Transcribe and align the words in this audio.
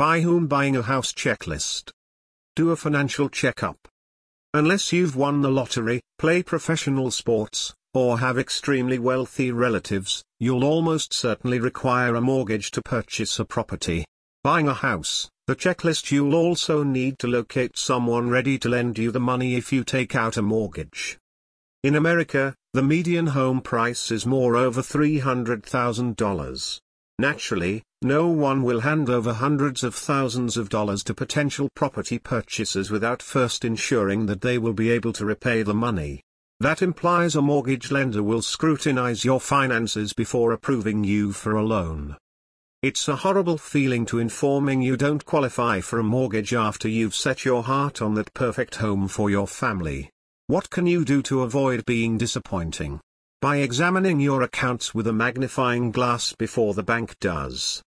By 0.00 0.22
whom 0.22 0.46
buying 0.46 0.76
a 0.76 0.82
house 0.82 1.12
checklist. 1.12 1.90
Do 2.56 2.70
a 2.70 2.76
financial 2.76 3.28
checkup. 3.28 3.86
Unless 4.54 4.94
you've 4.94 5.14
won 5.14 5.42
the 5.42 5.50
lottery, 5.50 6.00
play 6.18 6.42
professional 6.42 7.10
sports, 7.10 7.74
or 7.92 8.18
have 8.18 8.38
extremely 8.38 8.98
wealthy 8.98 9.52
relatives, 9.52 10.24
you'll 10.38 10.64
almost 10.64 11.12
certainly 11.12 11.60
require 11.60 12.14
a 12.14 12.22
mortgage 12.22 12.70
to 12.70 12.80
purchase 12.80 13.38
a 13.38 13.44
property. 13.44 14.06
Buying 14.42 14.68
a 14.68 14.72
house, 14.72 15.28
the 15.46 15.54
checklist 15.54 16.10
you'll 16.10 16.34
also 16.34 16.82
need 16.82 17.18
to 17.18 17.26
locate 17.26 17.76
someone 17.76 18.30
ready 18.30 18.58
to 18.60 18.70
lend 18.70 18.96
you 18.96 19.10
the 19.10 19.20
money 19.20 19.54
if 19.54 19.70
you 19.70 19.84
take 19.84 20.16
out 20.16 20.38
a 20.38 20.40
mortgage. 20.40 21.18
In 21.84 21.94
America, 21.94 22.54
the 22.72 22.82
median 22.82 23.26
home 23.26 23.60
price 23.60 24.10
is 24.10 24.24
more 24.24 24.56
over 24.56 24.80
$300,000. 24.80 26.80
Naturally, 27.20 27.82
no 28.00 28.28
one 28.28 28.62
will 28.62 28.80
hand 28.80 29.10
over 29.10 29.34
hundreds 29.34 29.84
of 29.84 29.94
thousands 29.94 30.56
of 30.56 30.70
dollars 30.70 31.04
to 31.04 31.12
potential 31.12 31.68
property 31.74 32.18
purchasers 32.18 32.90
without 32.90 33.20
first 33.20 33.62
ensuring 33.62 34.24
that 34.24 34.40
they 34.40 34.56
will 34.56 34.72
be 34.72 34.88
able 34.88 35.12
to 35.12 35.26
repay 35.26 35.62
the 35.62 35.74
money. 35.74 36.22
That 36.60 36.80
implies 36.80 37.36
a 37.36 37.42
mortgage 37.42 37.90
lender 37.90 38.22
will 38.22 38.40
scrutinize 38.40 39.22
your 39.22 39.38
finances 39.38 40.14
before 40.14 40.52
approving 40.52 41.04
you 41.04 41.34
for 41.34 41.56
a 41.56 41.62
loan. 41.62 42.16
It's 42.80 43.06
a 43.06 43.16
horrible 43.16 43.58
feeling 43.58 44.06
to 44.06 44.18
informing 44.18 44.80
you 44.80 44.96
don't 44.96 45.26
qualify 45.26 45.82
for 45.82 45.98
a 45.98 46.02
mortgage 46.02 46.54
after 46.54 46.88
you've 46.88 47.14
set 47.14 47.44
your 47.44 47.64
heart 47.64 48.00
on 48.00 48.14
that 48.14 48.32
perfect 48.32 48.76
home 48.76 49.08
for 49.08 49.28
your 49.28 49.46
family. 49.46 50.08
What 50.46 50.70
can 50.70 50.86
you 50.86 51.04
do 51.04 51.20
to 51.24 51.42
avoid 51.42 51.84
being 51.84 52.16
disappointing? 52.16 52.98
By 53.40 53.56
examining 53.56 54.20
your 54.20 54.42
accounts 54.42 54.94
with 54.94 55.06
a 55.06 55.14
magnifying 55.14 55.92
glass 55.92 56.34
before 56.34 56.74
the 56.74 56.82
bank 56.82 57.18
does. 57.20 57.82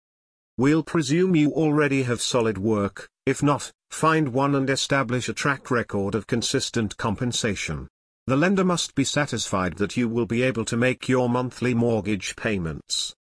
We'll 0.57 0.81
presume 0.81 1.35
you 1.35 1.51
already 1.51 2.03
have 2.03 2.21
solid 2.21 2.57
work, 2.57 3.09
if 3.25 3.43
not, 3.43 3.69
find 3.89 4.29
one 4.29 4.55
and 4.55 4.69
establish 4.69 5.27
a 5.27 5.33
track 5.33 5.69
record 5.69 6.15
of 6.15 6.25
consistent 6.25 6.95
compensation. 6.95 7.89
The 8.27 8.37
lender 8.37 8.63
must 8.63 8.95
be 8.95 9.03
satisfied 9.03 9.75
that 9.75 9.97
you 9.97 10.07
will 10.07 10.25
be 10.25 10.41
able 10.41 10.63
to 10.63 10.77
make 10.77 11.09
your 11.09 11.27
monthly 11.27 11.73
mortgage 11.73 12.37
payments. 12.37 13.13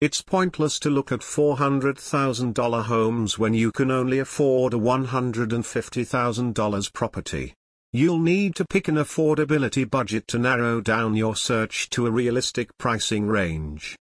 It's 0.00 0.22
pointless 0.22 0.78
to 0.78 0.90
look 0.90 1.10
at 1.10 1.22
$400,000 1.22 2.84
homes 2.84 3.36
when 3.36 3.52
you 3.52 3.72
can 3.72 3.90
only 3.90 4.20
afford 4.20 4.74
a 4.74 4.78
$150,000 4.78 6.92
property. 6.92 7.54
You'll 7.96 8.18
need 8.18 8.56
to 8.56 8.64
pick 8.64 8.88
an 8.88 8.96
affordability 8.96 9.88
budget 9.88 10.26
to 10.26 10.38
narrow 10.40 10.80
down 10.80 11.14
your 11.14 11.36
search 11.36 11.88
to 11.90 12.08
a 12.08 12.10
realistic 12.10 12.76
pricing 12.76 13.28
range. 13.28 13.96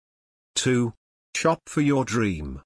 2. 0.56 0.92
Shop 1.34 1.62
for 1.64 1.80
your 1.80 2.04
dream. 2.04 2.60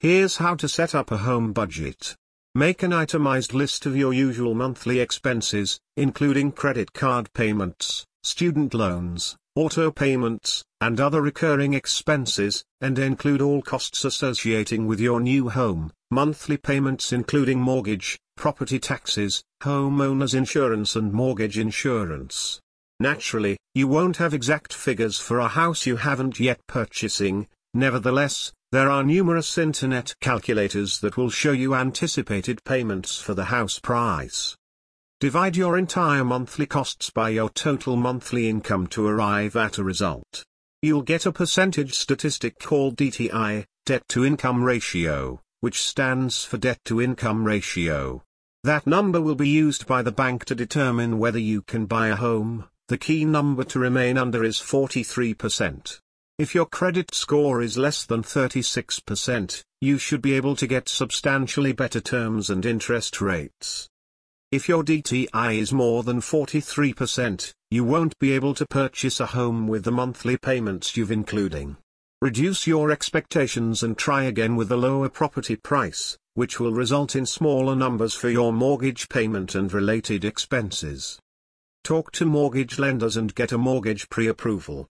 Here's 0.00 0.36
how 0.36 0.56
to 0.56 0.68
set 0.68 0.94
up 0.94 1.10
a 1.10 1.16
home 1.16 1.54
budget. 1.54 2.14
Make 2.54 2.82
an 2.82 2.92
itemized 2.92 3.54
list 3.54 3.86
of 3.86 3.96
your 3.96 4.12
usual 4.12 4.54
monthly 4.54 5.00
expenses, 5.00 5.80
including 5.96 6.52
credit 6.52 6.92
card 6.92 7.32
payments, 7.32 8.04
student 8.22 8.74
loans, 8.74 9.38
auto 9.60 9.90
payments, 9.90 10.64
and 10.80 10.98
other 10.98 11.20
recurring 11.20 11.74
expenses, 11.74 12.64
and 12.80 12.98
include 12.98 13.42
all 13.42 13.60
costs 13.60 14.06
associating 14.06 14.86
with 14.86 14.98
your 14.98 15.20
new 15.20 15.50
home, 15.50 15.92
monthly 16.10 16.56
payments 16.56 17.12
including 17.12 17.60
mortgage, 17.60 18.18
property 18.38 18.78
taxes, 18.78 19.44
homeowner's 19.62 20.32
insurance 20.32 20.96
and 20.96 21.12
mortgage 21.12 21.58
insurance. 21.58 22.58
Naturally, 23.00 23.58
you 23.74 23.86
won't 23.86 24.16
have 24.16 24.32
exact 24.32 24.72
figures 24.72 25.18
for 25.18 25.40
a 25.40 25.48
house 25.48 25.84
you 25.84 25.96
haven't 25.96 26.40
yet 26.40 26.66
purchasing, 26.66 27.46
nevertheless, 27.74 28.54
there 28.72 28.88
are 28.88 29.04
numerous 29.04 29.58
internet 29.58 30.14
calculators 30.22 31.00
that 31.00 31.18
will 31.18 31.28
show 31.28 31.52
you 31.52 31.74
anticipated 31.74 32.64
payments 32.64 33.20
for 33.20 33.34
the 33.34 33.44
house 33.44 33.78
price. 33.78 34.56
Divide 35.20 35.54
your 35.54 35.76
entire 35.76 36.24
monthly 36.24 36.64
costs 36.64 37.10
by 37.10 37.28
your 37.28 37.50
total 37.50 37.94
monthly 37.94 38.48
income 38.48 38.86
to 38.86 39.06
arrive 39.06 39.54
at 39.54 39.76
a 39.76 39.84
result. 39.84 40.46
You'll 40.80 41.02
get 41.02 41.26
a 41.26 41.32
percentage 41.32 41.92
statistic 41.92 42.58
called 42.58 42.96
DTI, 42.96 43.66
debt 43.84 44.02
to 44.08 44.24
income 44.24 44.64
ratio, 44.64 45.42
which 45.60 45.82
stands 45.82 46.46
for 46.46 46.56
debt 46.56 46.78
to 46.86 47.02
income 47.02 47.44
ratio. 47.44 48.22
That 48.64 48.86
number 48.86 49.20
will 49.20 49.34
be 49.34 49.50
used 49.50 49.86
by 49.86 50.00
the 50.00 50.10
bank 50.10 50.46
to 50.46 50.54
determine 50.54 51.18
whether 51.18 51.38
you 51.38 51.60
can 51.60 51.84
buy 51.84 52.08
a 52.08 52.16
home. 52.16 52.70
The 52.88 52.96
key 52.96 53.26
number 53.26 53.64
to 53.64 53.78
remain 53.78 54.16
under 54.16 54.42
is 54.42 54.56
43%. 54.56 56.00
If 56.38 56.54
your 56.54 56.64
credit 56.64 57.14
score 57.14 57.60
is 57.60 57.76
less 57.76 58.06
than 58.06 58.22
36%, 58.22 59.64
you 59.82 59.98
should 59.98 60.22
be 60.22 60.32
able 60.32 60.56
to 60.56 60.66
get 60.66 60.88
substantially 60.88 61.72
better 61.72 62.00
terms 62.00 62.48
and 62.48 62.64
interest 62.64 63.20
rates. 63.20 63.90
If 64.52 64.68
your 64.68 64.82
DTI 64.82 65.58
is 65.58 65.72
more 65.72 66.02
than 66.02 66.20
43%, 66.20 67.52
you 67.70 67.84
won't 67.84 68.18
be 68.18 68.32
able 68.32 68.52
to 68.54 68.66
purchase 68.66 69.20
a 69.20 69.26
home 69.26 69.68
with 69.68 69.84
the 69.84 69.92
monthly 69.92 70.36
payments 70.36 70.96
you've 70.96 71.12
including. 71.12 71.76
Reduce 72.20 72.66
your 72.66 72.90
expectations 72.90 73.84
and 73.84 73.96
try 73.96 74.24
again 74.24 74.56
with 74.56 74.72
a 74.72 74.76
lower 74.76 75.08
property 75.08 75.54
price, 75.54 76.18
which 76.34 76.58
will 76.58 76.72
result 76.72 77.14
in 77.14 77.26
smaller 77.26 77.76
numbers 77.76 78.12
for 78.12 78.28
your 78.28 78.52
mortgage 78.52 79.08
payment 79.08 79.54
and 79.54 79.72
related 79.72 80.24
expenses. 80.24 81.20
Talk 81.84 82.10
to 82.10 82.26
mortgage 82.26 82.76
lenders 82.76 83.16
and 83.16 83.32
get 83.32 83.52
a 83.52 83.58
mortgage 83.58 84.08
pre-approval. 84.08 84.88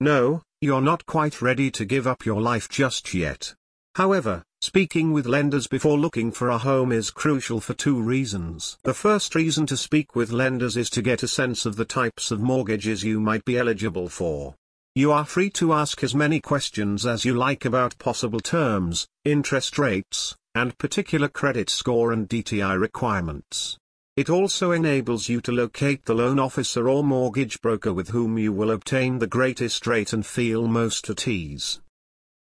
No, 0.00 0.42
you're 0.60 0.80
not 0.80 1.06
quite 1.06 1.40
ready 1.40 1.70
to 1.70 1.84
give 1.84 2.08
up 2.08 2.26
your 2.26 2.42
life 2.42 2.68
just 2.68 3.14
yet. 3.14 3.54
However, 3.94 4.42
speaking 4.60 5.12
with 5.12 5.26
lenders 5.26 5.66
before 5.66 5.96
looking 5.96 6.30
for 6.30 6.48
a 6.48 6.58
home 6.58 6.92
is 6.92 7.10
crucial 7.10 7.60
for 7.60 7.74
two 7.74 8.00
reasons. 8.00 8.76
The 8.82 8.92
first 8.92 9.34
reason 9.34 9.66
to 9.66 9.76
speak 9.76 10.14
with 10.14 10.30
lenders 10.30 10.76
is 10.76 10.90
to 10.90 11.02
get 11.02 11.22
a 11.22 11.28
sense 11.28 11.64
of 11.64 11.76
the 11.76 11.84
types 11.84 12.30
of 12.30 12.40
mortgages 12.40 13.04
you 13.04 13.20
might 13.20 13.44
be 13.44 13.56
eligible 13.56 14.08
for. 14.08 14.54
You 14.94 15.12
are 15.12 15.24
free 15.24 15.50
to 15.50 15.72
ask 15.72 16.02
as 16.02 16.14
many 16.14 16.40
questions 16.40 17.06
as 17.06 17.24
you 17.24 17.34
like 17.34 17.64
about 17.64 17.98
possible 17.98 18.40
terms, 18.40 19.06
interest 19.24 19.78
rates, 19.78 20.36
and 20.54 20.76
particular 20.76 21.28
credit 21.28 21.70
score 21.70 22.12
and 22.12 22.28
DTI 22.28 22.80
requirements. 22.80 23.78
It 24.16 24.28
also 24.28 24.72
enables 24.72 25.28
you 25.28 25.40
to 25.42 25.52
locate 25.52 26.04
the 26.04 26.14
loan 26.14 26.40
officer 26.40 26.88
or 26.88 27.04
mortgage 27.04 27.60
broker 27.60 27.92
with 27.92 28.08
whom 28.08 28.36
you 28.36 28.52
will 28.52 28.72
obtain 28.72 29.20
the 29.20 29.28
greatest 29.28 29.86
rate 29.86 30.12
and 30.12 30.26
feel 30.26 30.66
most 30.66 31.08
at 31.08 31.28
ease. 31.28 31.80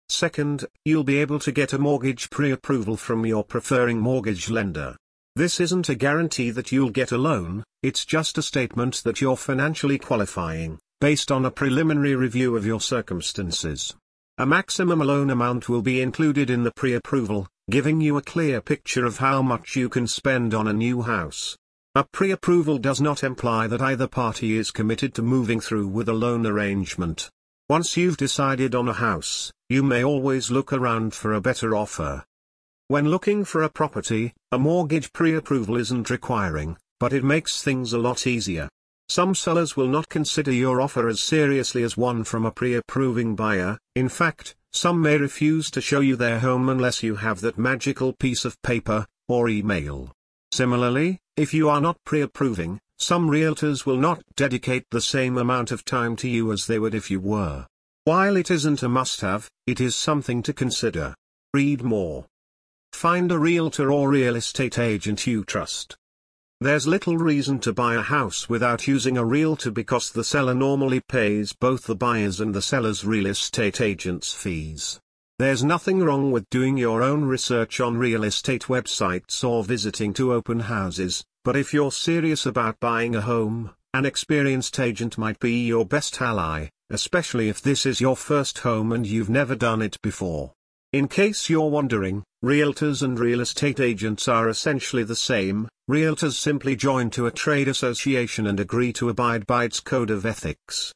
Second, 0.09 0.67
you'll 0.85 1.05
be 1.05 1.19
able 1.19 1.39
to 1.41 1.53
get 1.53 1.73
a 1.73 1.79
mortgage 1.79 2.31
pre-approval 2.31 2.97
from 2.97 3.25
your 3.25 3.43
preferring 3.43 3.99
mortgage 3.99 4.51
lender. 4.51 4.97
This 5.37 5.59
isn't 5.61 5.89
a 5.89 5.95
guarantee 5.95 6.51
that 6.51 6.71
you'll 6.71 6.91
get 6.91 7.11
a 7.11 7.19
loan, 7.19 7.65
it's 7.83 8.05
just 8.05 8.39
a 8.39 8.43
statement 8.43 9.03
that 9.05 9.21
you're 9.21 9.37
financially 9.37 9.99
qualifying, 9.99 10.79
based 11.01 11.33
on 11.33 11.45
a 11.45 11.51
preliminary 11.51 12.15
review 12.15 12.57
of 12.57 12.65
your 12.65 12.81
circumstances. 12.81 13.95
A 14.39 14.47
maximum 14.47 15.01
loan 15.01 15.31
amount 15.31 15.69
will 15.69 15.83
be 15.83 16.01
included 16.01 16.51
in 16.51 16.65
the 16.65 16.73
pre-approval, 16.73 17.49
giving 17.71 18.01
you 18.01 18.17
a 18.17 18.23
clear 18.23 18.61
picture 18.61 19.05
of 19.05 19.19
how 19.19 19.43
much 19.43 19.75
you 19.75 19.89
can 19.89 20.07
spend 20.07 20.55
on 20.55 20.69
a 20.69 20.73
new 20.73 21.03
house. 21.03 21.57
A 21.95 22.05
pre-approval 22.05 22.79
does 22.79 23.01
not 23.01 23.23
imply 23.23 23.67
that 23.69 23.81
either 23.81 24.09
party 24.09 24.57
is 24.57 24.71
committed 24.71 25.15
to 25.15 25.23
moving 25.23 25.61
through 25.61 25.89
with 25.89 26.09
a 26.09 26.13
loan 26.13 26.47
arrangement. 26.47 27.31
Once 27.71 27.97
you've 27.97 28.19
decided 28.19 28.75
on 28.75 28.89
a 28.89 28.93
house, 28.93 29.51
you 29.71 29.83
may 29.83 30.05
always 30.05 30.51
look 30.51 30.71
around 30.71 31.15
for 31.15 31.33
a 31.33 31.41
better 31.41 31.75
offer. 31.75 32.23
When 32.89 33.09
looking 33.09 33.43
for 33.43 33.63
a 33.63 33.71
property, 33.71 34.35
a 34.53 34.59
mortgage 34.59 35.11
pre-approval 35.15 35.79
isn't 35.79 36.11
requiring, 36.11 36.77
but 37.01 37.15
it 37.15 37.25
makes 37.25 37.63
things 37.63 37.95
a 37.95 37.99
lot 37.99 38.27
easier. 38.27 38.69
Some 39.09 39.35
sellers 39.35 39.79
will 39.79 39.89
not 39.89 40.11
consider 40.11 40.53
your 40.53 40.83
offer 40.83 41.09
as 41.09 41.23
seriously 41.23 41.83
as 41.83 41.97
one 41.97 42.23
from 42.23 42.45
a 42.45 42.51
pre-approving 42.51 43.35
buyer, 43.35 43.79
in 43.95 44.11
fact, 44.11 44.55
some 44.75 45.01
may 45.01 45.17
refuse 45.17 45.71
to 45.71 45.81
show 45.81 46.01
you 46.01 46.17
their 46.17 46.41
home 46.41 46.69
unless 46.69 47.03
you 47.03 47.17
have 47.17 47.41
that 47.41 47.57
magical 47.57 48.13
piece 48.13 48.45
of 48.45 48.61
paper, 48.61 49.07
or 49.27 49.49
email. 49.49 50.13
Similarly, 50.53 51.19
if 51.39 51.55
you 51.55 51.71
are 51.71 51.81
not 51.81 51.97
pre-approving, 52.05 52.79
some 52.99 53.29
realtors 53.29 53.85
will 53.85 53.97
not 53.97 54.23
dedicate 54.37 54.85
the 54.91 55.01
same 55.01 55.37
amount 55.37 55.71
of 55.71 55.85
time 55.85 56.17
to 56.17 56.29
you 56.29 56.53
as 56.53 56.67
they 56.67 56.79
would 56.79 56.95
if 56.95 57.11
you 57.11 57.21
were. 57.21 57.67
While 58.05 58.37
it 58.37 58.51
isn't 58.51 58.83
a 58.83 58.89
must-have, 58.89 59.49
it 59.67 59.81
is 59.81 59.95
something 59.95 60.43
to 60.43 60.53
consider. 60.53 61.15
Read 61.53 61.83
more. 61.83 62.27
Find 62.93 63.33
a 63.33 63.39
realtor 63.39 63.91
or 63.91 64.11
real 64.11 64.37
estate 64.37 64.79
agent 64.79 65.27
you 65.27 65.45
trust. 65.45 65.97
There's 66.61 66.87
little 66.87 67.19
reason 67.19 67.59
to 67.61 67.73
buy 67.73 67.95
a 67.97 68.01
house 68.01 68.49
without 68.49 68.87
using 68.87 69.19
a 69.19 69.25
realtor 69.25 69.71
because 69.71 70.11
the 70.11 70.25
seller 70.25 70.55
normally 70.55 71.01
pays 71.01 71.53
both 71.53 71.85
the 71.85 71.97
buyer's 71.97 72.41
and 72.41 72.55
the 72.55 72.63
seller's 72.63 73.05
real 73.05 73.27
estate 73.27 73.81
agent's 73.81 74.33
fees. 74.33 75.01
There's 75.39 75.65
nothing 75.65 75.99
wrong 75.99 76.31
with 76.31 76.49
doing 76.51 76.79
your 76.79 77.03
own 77.03 77.25
research 77.25 77.81
on 77.81 77.99
real 77.99 78.23
estate 78.23 78.65
websites 78.65 79.43
or 79.43 79.65
visiting 79.65 80.15
to 80.15 80.33
open 80.33 80.61
houses, 80.61 81.25
but 81.45 81.57
if 81.57 81.73
you're 81.73 81.93
serious 81.93 82.47
about 82.47 82.81
buying 82.81 83.15
a 83.15 83.21
home, 83.21 83.71
an 83.93 84.05
experienced 84.05 84.81
agent 84.81 85.17
might 85.17 85.39
be 85.39 85.67
your 85.67 85.87
best 85.87 86.21
ally 86.21 86.69
especially 86.91 87.49
if 87.49 87.63
this 87.63 87.87
is 87.87 88.01
your 88.01 88.17
first 88.17 88.59
home 88.59 88.93
and 88.93 89.07
you've 89.07 89.31
never 89.31 89.55
done 89.55 89.83
it 89.83 90.01
before. 90.03 90.53
In 90.93 91.09
case 91.09 91.49
you're 91.49 91.71
wondering, 91.71 92.23
realtors 92.45 93.03
and 93.03 93.19
real 93.19 93.41
estate 93.41 93.81
agents 93.81 94.29
are 94.29 94.49
essentially 94.49 95.03
the 95.03 95.17
same, 95.17 95.69
realtors 95.91 96.35
simply 96.35 96.77
join 96.77 97.11
to 97.11 97.27
a 97.27 97.33
trade 97.33 97.69
association 97.69 98.47
and 98.47 98.61
agree 98.61 98.93
to 98.93 99.09
abide 99.09 99.47
by 99.47 99.65
its 99.65 99.81
code 99.81 100.11
of 100.11 100.25
ethics. 100.25 100.93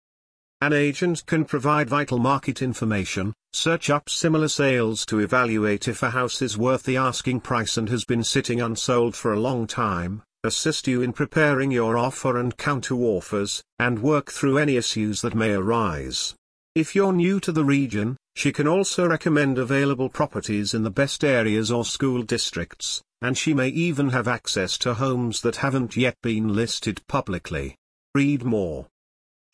An 0.61 0.73
agent 0.73 1.25
can 1.27 1.45
provide 1.45 1.89
vital 1.89 2.19
market 2.19 2.63
information, 2.63 3.33
search 3.53 3.91
up 3.91 4.09
similar 4.09 4.49
sales 4.49 5.07
to 5.07 5.21
evaluate 5.21 5.89
if 5.89 6.03
a 6.03 6.11
house 6.11 6.43
is 6.43 6.59
worth 6.59 6.83
the 6.83 6.97
asking 6.97 7.41
price 7.41 7.77
and 7.77 7.89
has 7.89 8.05
been 8.05 8.23
sitting 8.23 8.61
unsold 8.61 9.17
for 9.17 9.33
a 9.33 9.41
long 9.41 9.67
time, 9.67 10.23
assist 10.45 10.87
you 10.87 11.03
in 11.03 11.13
preparing 11.13 11.71
your 11.71 11.97
offer 11.97 12.39
and 12.39 12.57
counter-offers, 12.57 13.63
and 13.79 13.99
work 13.99 14.31
through 14.31 14.59
any 14.59 14.77
issues 14.77 15.21
that 15.23 15.35
may 15.35 15.53
arise. 15.53 16.35
If 16.75 16.95
you're 16.95 17.13
new 17.13 17.41
to 17.41 17.51
the 17.51 17.65
region, 17.65 18.17
she 18.37 18.53
can 18.53 18.69
also 18.69 19.09
recommend 19.09 19.59
available 19.59 20.09
properties 20.09 20.75
in 20.75 20.85
the 20.85 20.91
best 20.91 21.25
areas 21.25 21.73
or 21.73 21.85
school 21.85 22.23
districts, 22.23 23.03
and 23.21 23.37
she 23.37 23.53
may 23.53 23.69
even 23.69 24.11
have 24.11 24.29
access 24.29 24.79
to 24.79 24.95
homes 24.95 25.41
that 25.41 25.57
haven't 25.57 25.97
yet 25.97 26.15
been 26.23 26.55
listed 26.55 27.01
publicly. 27.09 27.75
Read 28.15 28.45
more. 28.45 28.87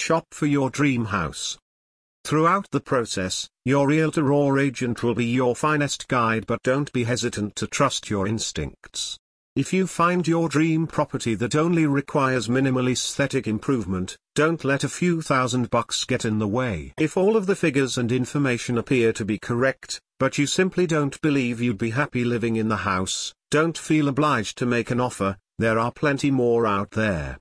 Shop 0.00 0.26
for 0.32 0.44
your 0.44 0.68
dream 0.68 1.06
house. 1.06 1.56
Throughout 2.24 2.70
the 2.70 2.80
process, 2.80 3.48
your 3.64 3.86
realtor 3.86 4.32
or 4.32 4.58
agent 4.58 5.02
will 5.02 5.14
be 5.14 5.26
your 5.26 5.56
finest 5.56 6.08
guide 6.08 6.46
but 6.46 6.62
don't 6.62 6.92
be 6.92 7.04
hesitant 7.04 7.56
to 7.56 7.66
trust 7.66 8.10
your 8.10 8.26
instincts. 8.26 9.18
If 9.56 9.72
you 9.72 9.86
find 9.86 10.26
your 10.26 10.48
dream 10.48 10.88
property 10.88 11.36
that 11.36 11.54
only 11.54 11.86
requires 11.86 12.48
minimal 12.48 12.88
aesthetic 12.88 13.46
improvement, 13.46 14.18
don't 14.34 14.64
let 14.64 14.82
a 14.82 14.88
few 14.88 15.22
thousand 15.22 15.70
bucks 15.70 16.04
get 16.04 16.24
in 16.24 16.40
the 16.40 16.48
way. 16.48 16.92
If 16.98 17.16
all 17.16 17.36
of 17.36 17.46
the 17.46 17.54
figures 17.54 17.96
and 17.96 18.10
information 18.10 18.78
appear 18.78 19.12
to 19.12 19.24
be 19.24 19.38
correct, 19.38 20.00
but 20.18 20.38
you 20.38 20.48
simply 20.48 20.88
don't 20.88 21.20
believe 21.20 21.60
you'd 21.60 21.78
be 21.78 21.90
happy 21.90 22.24
living 22.24 22.56
in 22.56 22.66
the 22.66 22.78
house, 22.78 23.32
don't 23.52 23.78
feel 23.78 24.08
obliged 24.08 24.58
to 24.58 24.66
make 24.66 24.90
an 24.90 24.98
offer, 24.98 25.36
there 25.60 25.78
are 25.78 25.92
plenty 25.92 26.32
more 26.32 26.66
out 26.66 26.90
there. 26.90 27.38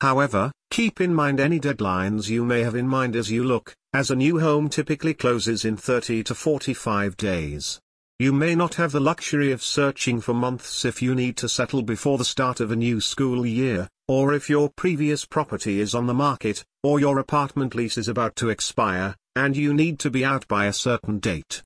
However, 0.00 0.52
keep 0.70 1.00
in 1.00 1.12
mind 1.12 1.40
any 1.40 1.58
deadlines 1.58 2.28
you 2.28 2.44
may 2.44 2.60
have 2.62 2.76
in 2.76 2.86
mind 2.86 3.16
as 3.16 3.28
you 3.28 3.42
look, 3.42 3.74
as 3.92 4.12
a 4.12 4.14
new 4.14 4.38
home 4.38 4.68
typically 4.68 5.14
closes 5.14 5.64
in 5.64 5.76
30 5.76 6.22
to 6.22 6.34
45 6.36 7.16
days. 7.16 7.80
You 8.20 8.34
may 8.34 8.54
not 8.54 8.74
have 8.74 8.92
the 8.92 9.00
luxury 9.00 9.50
of 9.50 9.62
searching 9.62 10.20
for 10.20 10.34
months 10.34 10.84
if 10.84 11.00
you 11.00 11.14
need 11.14 11.38
to 11.38 11.48
settle 11.48 11.80
before 11.80 12.18
the 12.18 12.24
start 12.26 12.60
of 12.60 12.70
a 12.70 12.76
new 12.76 13.00
school 13.00 13.46
year, 13.46 13.88
or 14.08 14.34
if 14.34 14.50
your 14.50 14.68
previous 14.68 15.24
property 15.24 15.80
is 15.80 15.94
on 15.94 16.06
the 16.06 16.12
market, 16.12 16.62
or 16.82 17.00
your 17.00 17.18
apartment 17.18 17.74
lease 17.74 17.96
is 17.96 18.08
about 18.08 18.36
to 18.36 18.50
expire, 18.50 19.16
and 19.36 19.56
you 19.56 19.72
need 19.72 19.98
to 20.00 20.10
be 20.10 20.22
out 20.22 20.46
by 20.48 20.66
a 20.66 20.72
certain 20.74 21.18
date. 21.18 21.58